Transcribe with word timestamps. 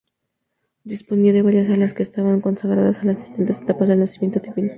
Disponía 0.83 1.31
de 1.31 1.43
varias 1.43 1.67
salas 1.67 1.93
que 1.93 2.01
estaban 2.01 2.41
consagradas 2.41 2.97
a 2.97 3.05
las 3.05 3.17
distintas 3.17 3.61
etapas 3.61 3.87
del 3.87 3.99
nacimiento 3.99 4.39
divino. 4.39 4.69